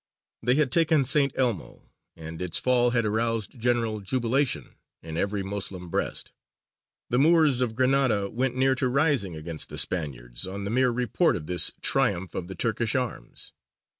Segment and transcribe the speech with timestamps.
[0.41, 1.31] They had taken St.
[1.35, 6.31] Elmo, and its fall had aroused general jubilation in every Moslem breast;
[7.11, 11.35] the Moors of Granada went near to rising against the Spaniards on the mere report
[11.35, 13.51] of this triumph of the Turkish arms.